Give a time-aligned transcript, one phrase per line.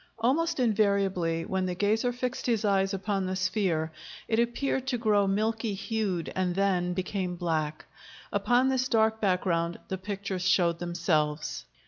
[0.17, 3.91] Almost invariably, when the gazer fixed his eyes upon the sphere,
[4.27, 7.85] it appeared to grow milky hued and then became black;
[8.33, 11.65] upon this dark background the pictures showed themselves.